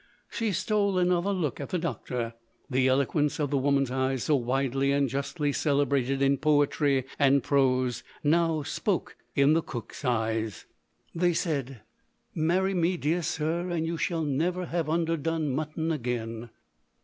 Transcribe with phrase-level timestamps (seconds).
[0.31, 2.33] She stole another look at the doctor.
[2.71, 8.63] The eloquence of women's eyes, so widely and justly celebrated in poetry and prose, now
[8.63, 10.65] spoke in the cook's eyes.
[11.13, 11.81] They said,
[12.33, 16.49] "Marry me, dear sir, and you shall never have underdone mutton again."